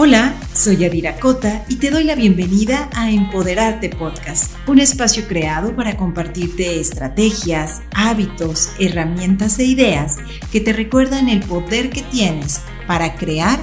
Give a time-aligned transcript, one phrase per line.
[0.00, 5.74] Hola, soy Yadira Cota y te doy la bienvenida a Empoderarte Podcast, un espacio creado
[5.74, 10.18] para compartirte estrategias, hábitos, herramientas e ideas
[10.52, 13.58] que te recuerdan el poder que tienes para crear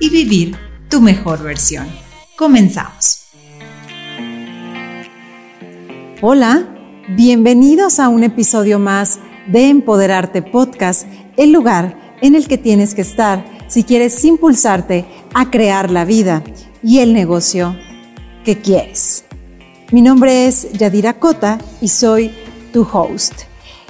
[0.00, 0.56] y vivir
[0.88, 1.86] tu mejor versión.
[2.38, 3.26] Comenzamos.
[6.22, 6.66] Hola,
[7.10, 11.06] bienvenidos a un episodio más de Empoderarte Podcast,
[11.36, 15.04] el lugar en el que tienes que estar si quieres impulsarte
[15.34, 16.42] a crear la vida
[16.82, 17.76] y el negocio
[18.44, 19.24] que quieres.
[19.90, 22.32] Mi nombre es Yadira Cota y soy
[22.72, 23.32] tu host.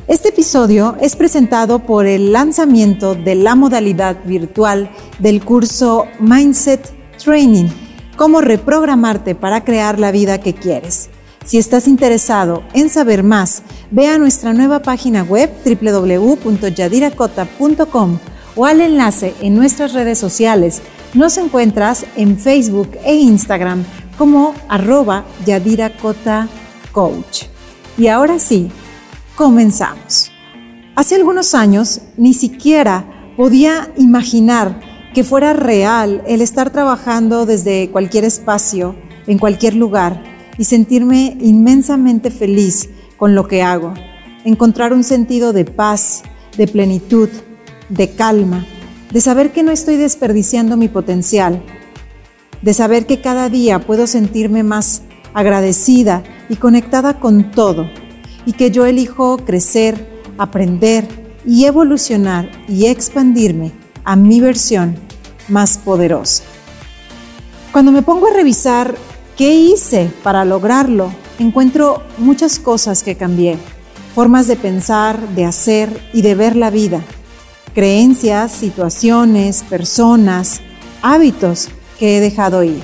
[0.07, 7.69] Este episodio es presentado por el lanzamiento de la modalidad virtual del curso Mindset Training,
[8.17, 11.11] cómo reprogramarte para crear la vida que quieres.
[11.45, 18.19] Si estás interesado en saber más, ve a nuestra nueva página web www.yadiracota.com
[18.57, 20.83] o al enlace en nuestras redes sociales.
[21.15, 23.85] Nos encuentras en Facebook e Instagram
[24.19, 25.93] como arroba Yadira
[26.93, 27.45] Coach.
[27.97, 28.69] Y ahora sí,
[29.37, 30.33] comenzamos.
[30.97, 34.81] Hace algunos años ni siquiera podía imaginar
[35.15, 38.97] que fuera real el estar trabajando desde cualquier espacio,
[39.29, 40.21] en cualquier lugar,
[40.59, 43.95] y sentirme inmensamente feliz con lo que hago,
[44.45, 46.25] encontrar un sentido de paz,
[46.57, 47.29] de plenitud,
[47.89, 48.67] de calma,
[49.11, 51.63] de saber que no estoy desperdiciando mi potencial,
[52.63, 55.03] de saber que cada día puedo sentirme más
[55.35, 57.89] agradecida y conectada con todo,
[58.47, 61.07] y que yo elijo crecer, aprender
[61.47, 63.73] y evolucionar y expandirme
[64.05, 64.97] a mi versión
[65.49, 66.43] más poderosa.
[67.73, 68.95] Cuando me pongo a revisar
[69.37, 73.59] qué hice para lograrlo, encuentro muchas cosas que cambié,
[74.15, 77.03] formas de pensar, de hacer y de ver la vida
[77.75, 80.61] creencias, situaciones, personas,
[81.03, 82.83] hábitos que he dejado ir.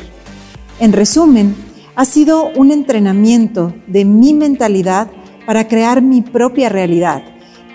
[0.80, 1.54] En resumen,
[1.94, 5.10] ha sido un entrenamiento de mi mentalidad
[5.46, 7.22] para crear mi propia realidad.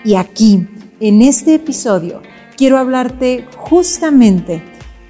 [0.04, 0.66] Y aquí,
[1.00, 2.22] en este episodio,
[2.56, 4.62] quiero hablarte justamente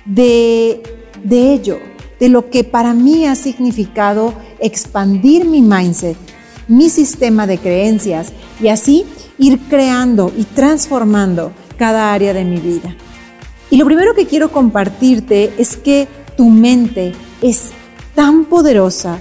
[0.04, 0.82] de,
[1.24, 1.78] de ello,
[2.20, 6.16] de lo que para mí ha significado expandir mi mindset,
[6.68, 9.04] mi sistema de creencias y así
[9.38, 12.94] ir creando y transformando cada área de mi vida.
[13.70, 17.70] Y lo primero que quiero compartirte es que tu mente es
[18.14, 19.18] tan poderosa,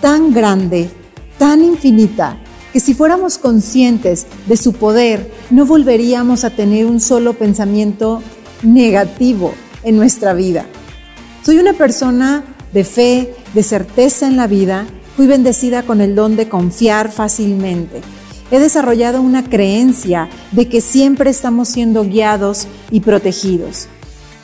[0.00, 0.90] tan grande,
[1.38, 2.38] tan infinita,
[2.72, 8.22] que si fuéramos conscientes de su poder, no volveríamos a tener un solo pensamiento
[8.62, 10.66] negativo en nuestra vida.
[11.42, 14.86] Soy una persona de fe, de certeza en la vida,
[15.16, 18.02] fui bendecida con el don de confiar fácilmente
[18.50, 23.88] He desarrollado una creencia de que siempre estamos siendo guiados y protegidos.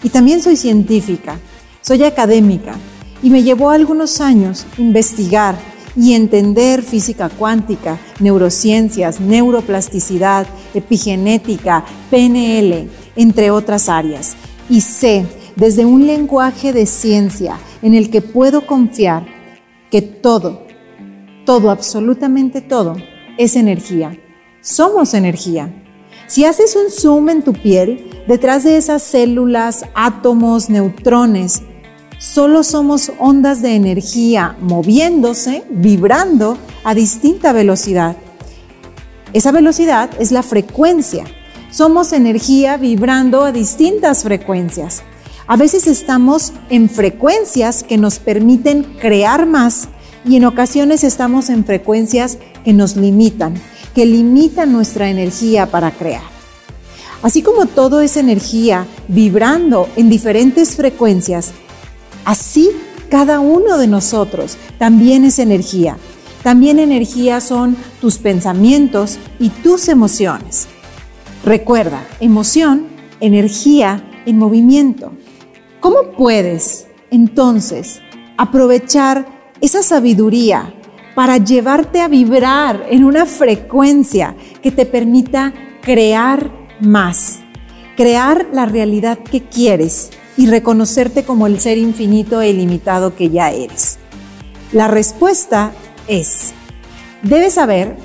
[0.03, 1.39] Y también soy científica,
[1.81, 2.75] soy académica
[3.23, 5.57] y me llevó algunos años investigar
[5.97, 14.37] y entender física cuántica, neurociencias, neuroplasticidad, epigenética, PNL, entre otras áreas.
[14.69, 15.25] Y sé
[15.57, 19.27] desde un lenguaje de ciencia en el que puedo confiar
[19.91, 20.67] que todo,
[21.47, 22.97] todo, absolutamente todo,
[23.39, 24.19] es energía.
[24.61, 25.73] Somos energía.
[26.27, 31.63] Si haces un zoom en tu piel, detrás de esas células, átomos, neutrones,
[32.19, 38.17] solo somos ondas de energía moviéndose, vibrando a distinta velocidad.
[39.33, 41.25] Esa velocidad es la frecuencia.
[41.71, 45.03] Somos energía vibrando a distintas frecuencias.
[45.47, 49.89] A veces estamos en frecuencias que nos permiten crear más
[50.25, 53.55] y en ocasiones estamos en frecuencias que nos limitan,
[53.95, 56.23] que limitan nuestra energía para crear.
[57.23, 61.53] Así como todo es energía vibrando en diferentes frecuencias,
[62.25, 62.71] así
[63.09, 65.97] cada uno de nosotros también es energía.
[66.43, 70.67] También energía son tus pensamientos y tus emociones.
[71.45, 72.87] Recuerda, emoción,
[73.21, 75.13] energía en movimiento.
[75.81, 78.01] ¿Cómo puedes entonces
[78.37, 79.27] aprovechar
[79.61, 80.75] esa sabiduría
[81.15, 86.51] para llevarte a vibrar en una frecuencia que te permita crear
[86.81, 87.41] más,
[87.97, 93.51] crear la realidad que quieres y reconocerte como el ser infinito e ilimitado que ya
[93.51, 93.99] eres.
[94.73, 95.73] La respuesta
[96.09, 96.53] es,
[97.23, 97.97] debes saber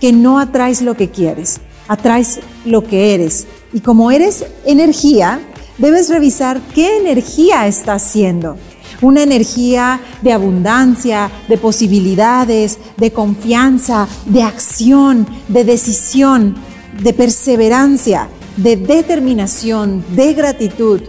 [0.00, 3.46] que no atraes lo que quieres, atraes lo que eres.
[3.72, 5.40] Y como eres energía,
[5.78, 8.56] debes revisar qué energía estás siendo
[9.00, 16.56] una energía de abundancia, de posibilidades, de confianza, de acción, de decisión,
[17.02, 21.02] de perseverancia, de determinación, de gratitud.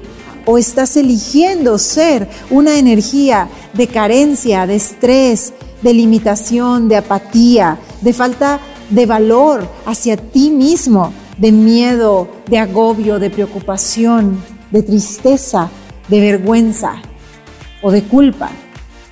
[0.45, 5.53] o estás eligiendo ser una energía de carencia, de estrés,
[5.83, 8.59] de limitación, de apatía, de falta
[8.89, 14.41] de valor hacia ti mismo, de miedo, de agobio, de preocupación,
[14.71, 15.69] de tristeza,
[16.07, 16.99] de vergüenza
[17.81, 18.49] o de culpa.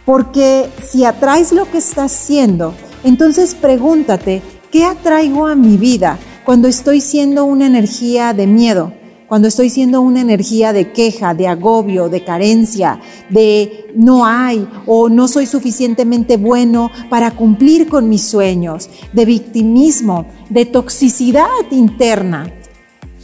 [0.05, 2.73] Porque si atraes lo que estás siendo,
[3.03, 4.41] entonces pregúntate,
[4.71, 8.93] ¿qué atraigo a mi vida cuando estoy siendo una energía de miedo?
[9.27, 15.09] Cuando estoy siendo una energía de queja, de agobio, de carencia, de no hay o
[15.09, 22.53] no soy suficientemente bueno para cumplir con mis sueños, de victimismo, de toxicidad interna,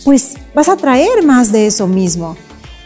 [0.04, 2.36] pues vas a traer más de eso mismo.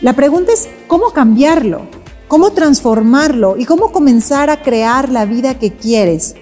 [0.01, 1.88] La pregunta es cómo cambiarlo,
[2.27, 6.35] cómo transformarlo y cómo comenzar a crear la vida que quieres.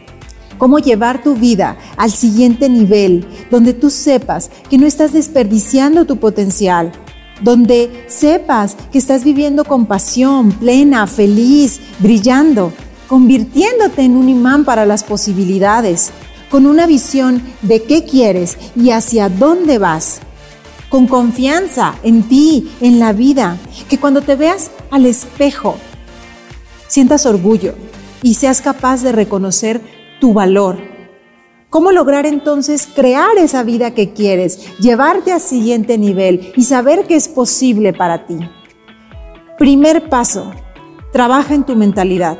[0.57, 6.17] Cómo llevar tu vida al siguiente nivel, donde tú sepas que no estás desperdiciando tu
[6.17, 6.93] potencial,
[7.41, 12.71] donde sepas que estás viviendo con pasión, plena, feliz, brillando,
[13.07, 16.11] convirtiéndote en un imán para las posibilidades,
[16.49, 20.21] con una visión de qué quieres y hacia dónde vas,
[20.89, 23.57] con confianza en ti, en la vida,
[23.89, 25.75] que cuando te veas al espejo,
[26.87, 27.75] sientas orgullo
[28.21, 29.81] y seas capaz de reconocer
[30.21, 30.77] tu valor.
[31.69, 37.17] ¿Cómo lograr entonces crear esa vida que quieres, llevarte al siguiente nivel y saber que
[37.17, 38.37] es posible para ti?
[39.57, 40.53] Primer paso,
[41.11, 42.37] trabaja en tu mentalidad,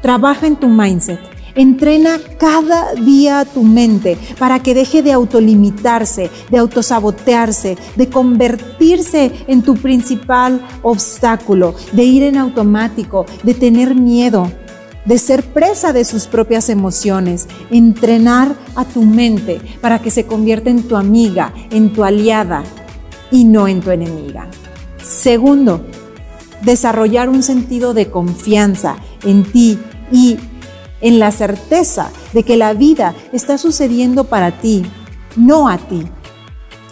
[0.00, 1.20] trabaja en tu mindset.
[1.54, 9.62] Entrena cada día tu mente para que deje de autolimitarse, de autosabotearse, de convertirse en
[9.62, 14.50] tu principal obstáculo, de ir en automático, de tener miedo,
[15.04, 20.70] de ser presa de sus propias emociones, entrenar a tu mente para que se convierta
[20.70, 22.62] en tu amiga, en tu aliada
[23.30, 24.48] y no en tu enemiga.
[25.02, 25.84] Segundo,
[26.62, 29.78] desarrollar un sentido de confianza en ti
[30.12, 30.36] y
[31.00, 34.84] en la certeza de que la vida está sucediendo para ti,
[35.36, 36.04] no a ti.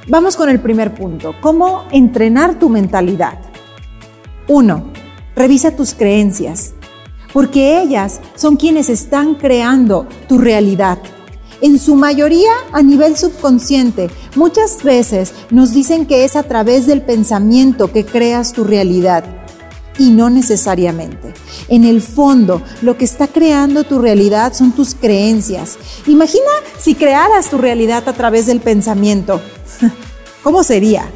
[0.09, 3.39] Vamos con el primer punto, cómo entrenar tu mentalidad.
[4.47, 4.85] Uno,
[5.37, 6.75] revisa tus creencias
[7.33, 10.99] porque ellas son quienes están creando tu realidad.
[11.61, 17.03] En su mayoría a nivel subconsciente, muchas veces nos dicen que es a través del
[17.03, 19.25] pensamiento que creas tu realidad
[19.99, 21.35] y no necesariamente.
[21.69, 25.79] En el fondo, lo que está creando tu realidad son tus creencias.
[26.07, 29.41] Imagina si crearas tu realidad a través del pensamiento.
[30.43, 31.07] ¿Cómo sería?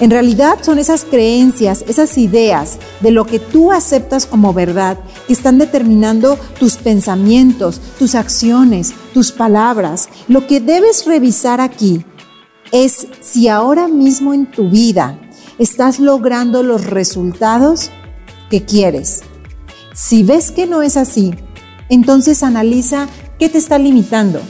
[0.00, 5.32] En realidad son esas creencias, esas ideas de lo que tú aceptas como verdad que
[5.32, 10.08] están determinando tus pensamientos, tus acciones, tus palabras.
[10.26, 12.04] Lo que debes revisar aquí
[12.72, 15.20] es si ahora mismo en tu vida
[15.58, 17.90] estás logrando los resultados
[18.50, 19.22] que quieres.
[19.94, 21.34] Si ves que no es así,
[21.88, 23.08] entonces analiza
[23.38, 24.40] qué te está limitando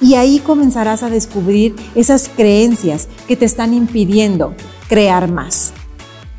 [0.00, 4.54] y ahí comenzarás a descubrir esas creencias que te están impidiendo
[4.88, 5.72] crear más.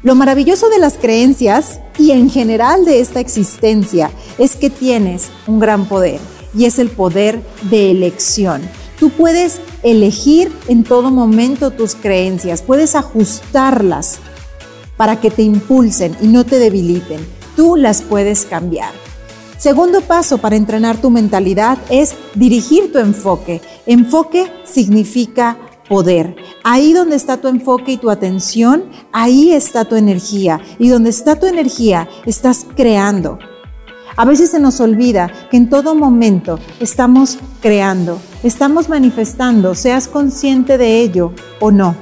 [0.04, 5.60] Lo maravilloso de las creencias y en general de esta existencia es que tienes un
[5.60, 6.20] gran poder
[6.58, 8.62] y es el poder de elección.
[9.00, 14.20] Tú puedes elegir en todo momento tus creencias, puedes ajustarlas
[14.98, 17.26] para que te impulsen y no te debiliten.
[17.56, 18.92] Tú las puedes cambiar.
[19.58, 23.62] Segundo paso para entrenar tu mentalidad es dirigir tu enfoque.
[23.86, 25.58] Enfoque significa
[25.88, 26.36] poder.
[26.64, 30.62] Ahí donde está tu enfoque y tu atención, ahí está tu energía.
[30.80, 33.40] Y donde está tu energía, estás creando.
[34.18, 40.78] A veces se nos olvida que en todo momento estamos creando, estamos manifestando, seas consciente
[40.78, 41.96] de ello o no.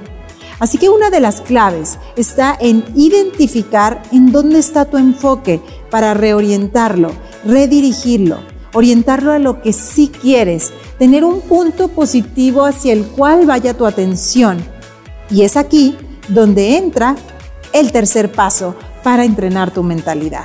[0.60, 6.14] Así que una de las claves está en identificar en dónde está tu enfoque para
[6.14, 7.12] reorientarlo,
[7.46, 8.40] redirigirlo,
[8.74, 13.86] orientarlo a lo que sí quieres, tener un punto positivo hacia el cual vaya tu
[13.86, 14.58] atención.
[15.30, 15.96] Y es aquí
[16.28, 17.16] donde entra
[17.72, 20.44] el tercer paso para entrenar tu mentalidad.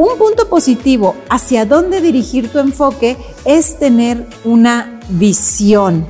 [0.00, 6.06] Un punto positivo hacia dónde dirigir tu enfoque es tener una visión,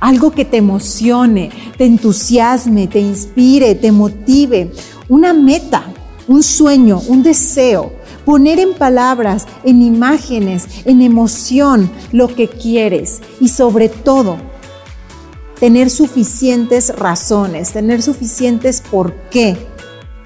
[0.00, 4.72] algo que te emocione, te entusiasme, te inspire, te motive,
[5.10, 5.84] una meta,
[6.26, 7.92] un sueño, un deseo.
[8.24, 13.20] Poner en palabras, en imágenes, en emoción lo que quieres.
[13.40, 14.38] Y sobre todo
[15.60, 19.54] tener suficientes razones, tener suficientes por qué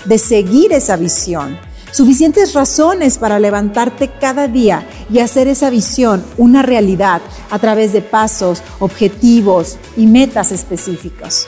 [0.04, 1.58] de seguir esa visión,
[1.92, 8.02] suficientes razones para levantarte cada día y hacer esa visión una realidad a través de
[8.02, 11.46] pasos, objetivos y metas específicos.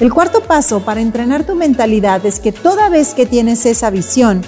[0.00, 4.42] El cuarto paso para entrenar tu mentalidad es que toda vez que tienes esa visión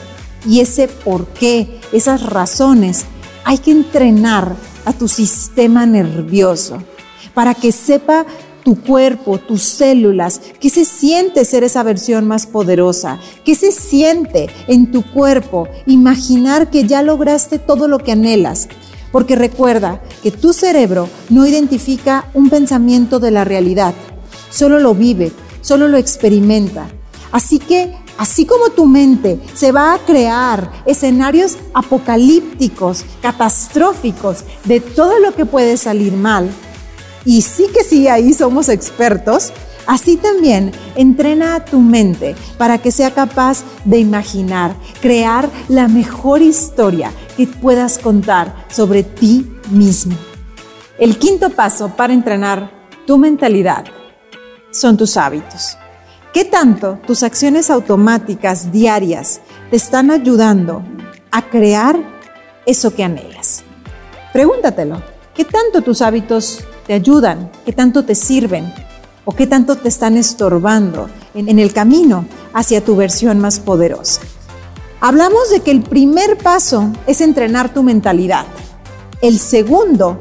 [0.44, 3.04] y ese por qué, esas razones,
[3.44, 6.82] hay que entrenar a tu sistema nervioso
[7.32, 8.26] para que sepa
[8.66, 14.50] tu cuerpo, tus células, qué se siente ser esa versión más poderosa, qué se siente
[14.66, 18.66] en tu cuerpo imaginar que ya lograste todo lo que anhelas.
[19.12, 23.94] Porque recuerda que tu cerebro no identifica un pensamiento de la realidad,
[24.50, 25.30] solo lo vive,
[25.60, 26.88] solo lo experimenta.
[27.30, 35.20] Así que, así como tu mente se va a crear escenarios apocalípticos, catastróficos, de todo
[35.20, 36.50] lo que puede salir mal,
[37.26, 39.52] y sí que sí, ahí somos expertos,
[39.86, 46.42] Así también entrena a tu mente para que sea capaz de imaginar, crear la mejor
[46.42, 50.16] historia que puedas contar sobre ti mismo.
[50.98, 52.70] El quinto paso para entrenar
[53.06, 53.84] tu mentalidad
[54.72, 55.78] son tus hábitos.
[56.32, 59.40] ¿Qué tanto tus acciones automáticas diarias
[59.70, 60.82] te están ayudando
[61.30, 61.96] a crear
[62.66, 63.62] eso que anhelas?
[64.32, 65.00] Pregúntatelo.
[65.34, 67.50] ¿Qué tanto tus hábitos te ayudan?
[67.64, 68.72] ¿Qué tanto te sirven?
[69.24, 74.20] ¿O qué tanto te están estorbando en, el camino hacia tu versión más poderosa?
[75.00, 78.46] Hablamos de que el primer paso es entrenar tu mentalidad.
[79.20, 80.18] El segundo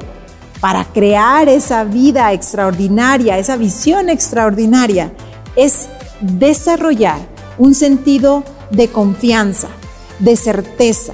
[0.60, 5.14] para crear esa vida extraordinaria, esa visión extraordinaria,
[5.56, 5.88] es
[6.22, 7.20] desarrollar
[7.58, 9.68] un sentido de confianza,
[10.20, 11.14] de certeza,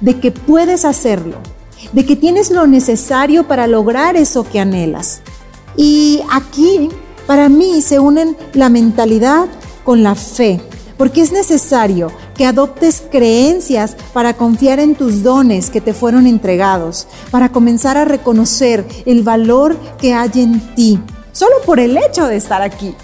[0.00, 1.38] de que puedes hacerlo,
[1.92, 5.22] de que tienes lo necesario para lograr eso que anhelas.
[5.76, 6.88] Y aquí,
[7.26, 9.46] para mí, se unen la mentalidad
[9.84, 10.60] con la fe
[11.00, 17.06] porque es necesario que adoptes creencias para confiar en tus dones que te fueron entregados,
[17.30, 21.00] para comenzar a reconocer el valor que hay en ti,
[21.32, 22.94] solo por el hecho de estar aquí.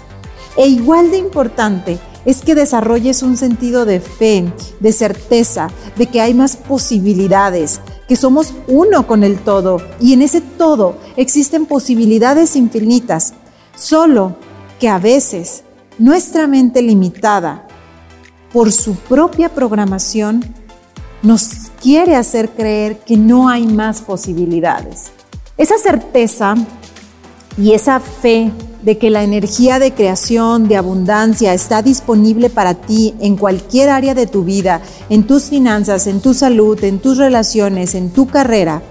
[0.57, 4.45] E igual de importante es que desarrolles un sentido de fe,
[4.79, 10.21] de certeza, de que hay más posibilidades, que somos uno con el todo y en
[10.21, 13.33] ese todo existen posibilidades infinitas,
[13.75, 14.35] solo
[14.79, 15.63] que a veces
[15.97, 17.67] nuestra mente limitada
[18.53, 20.43] por su propia programación,
[21.21, 25.11] nos quiere hacer creer que no hay más posibilidades.
[25.57, 26.55] Esa certeza
[27.57, 28.51] y esa fe
[28.83, 34.13] de que la energía de creación, de abundancia está disponible para ti en cualquier área
[34.13, 38.81] de tu vida, en tus finanzas, en tu salud, en tus relaciones, en tu carrera,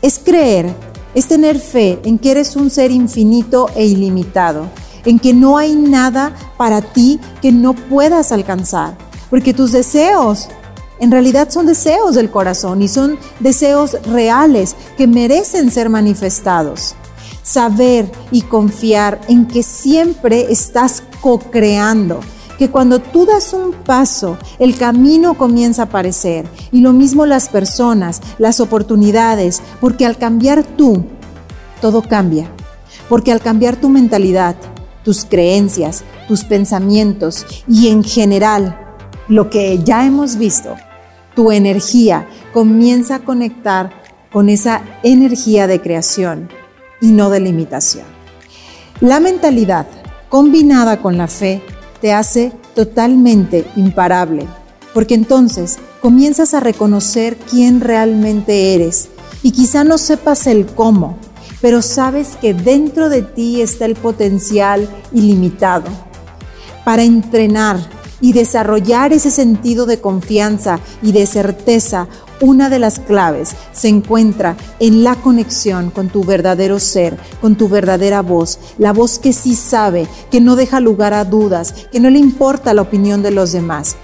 [0.00, 0.74] es creer,
[1.14, 4.68] es tener fe en que eres un ser infinito e ilimitado
[5.04, 8.96] en que no hay nada para ti que no puedas alcanzar,
[9.30, 10.48] porque tus deseos
[11.00, 16.94] en realidad son deseos del corazón y son deseos reales que merecen ser manifestados.
[17.42, 22.20] Saber y confiar en que siempre estás co-creando,
[22.58, 26.46] que cuando tú das un paso, el camino comienza a aparecer.
[26.70, 31.04] Y lo mismo las personas, las oportunidades, porque al cambiar tú,
[31.80, 32.48] todo cambia,
[33.08, 34.54] porque al cambiar tu mentalidad,
[35.02, 38.78] tus creencias, tus pensamientos y en general
[39.26, 40.76] lo que ya hemos visto,
[41.34, 43.90] tu energía comienza a conectar
[44.30, 46.48] con esa energía de creación
[47.02, 48.06] y no de limitación.
[49.00, 49.86] La mentalidad
[50.30, 51.60] combinada con la fe
[52.00, 54.46] te hace totalmente imparable,
[54.94, 59.10] porque entonces comienzas a reconocer quién realmente eres
[59.42, 61.18] y quizá no sepas el cómo,
[61.60, 65.90] pero sabes que dentro de ti está el potencial ilimitado
[66.84, 67.78] para entrenar
[68.20, 72.08] y desarrollar ese sentido de confianza y de certeza.
[72.42, 77.68] Una de las claves se encuentra en la conexión con tu verdadero ser, con tu
[77.68, 82.10] verdadera voz, la voz que sí sabe, que no deja lugar a dudas, que no
[82.10, 83.94] le importa la opinión de los demás.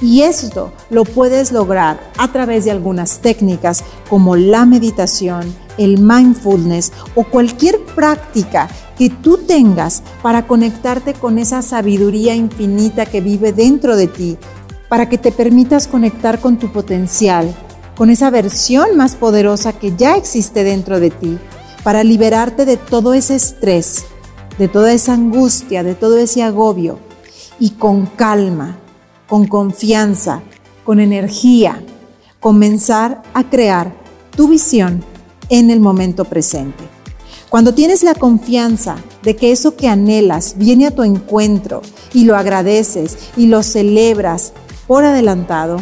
[0.00, 6.92] Y esto lo puedes lograr a través de algunas técnicas como la meditación, el mindfulness
[7.16, 13.96] o cualquier práctica que tú tengas para conectarte con esa sabiduría infinita que vive dentro
[13.96, 14.38] de ti,
[14.88, 17.52] para que te permitas conectar con tu potencial,
[17.98, 21.36] con esa versión más poderosa que ya existe dentro de ti,
[21.82, 24.04] para liberarte de todo ese estrés,
[24.56, 27.00] de toda esa angustia, de todo ese agobio
[27.58, 28.78] y con calma,
[29.26, 30.42] con confianza,
[30.84, 31.82] con energía,
[32.38, 33.92] comenzar a crear
[34.36, 35.02] tu visión
[35.48, 36.84] en el momento presente.
[37.48, 41.82] Cuando tienes la confianza de que eso que anhelas viene a tu encuentro
[42.14, 44.52] y lo agradeces y lo celebras
[44.86, 45.78] por adelantado,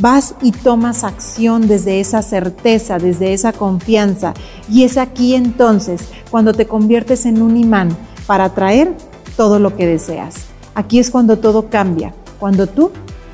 [0.00, 4.34] vas y tomas acción desde esa certeza, desde esa confianza.
[4.68, 7.96] Y es aquí entonces cuando te conviertes en un imán
[8.26, 8.96] para atraer
[9.36, 10.46] todo lo que deseas.
[10.74, 12.90] Aquí es cuando todo cambia, cuando tú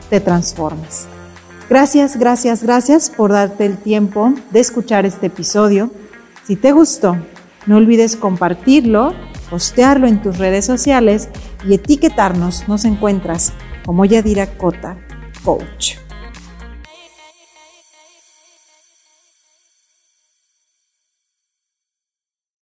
[0.09, 1.07] te transformas.
[1.69, 5.90] Gracias, gracias, gracias por darte el tiempo de escuchar este episodio.
[6.45, 7.17] Si te gustó,
[7.67, 9.12] no olvides compartirlo,
[9.49, 11.29] postearlo en tus redes sociales
[11.67, 12.69] y etiquetarnos.
[12.69, 13.52] Nos encuentras
[13.87, 14.97] como Yadira Cota
[15.45, 16.00] Coach.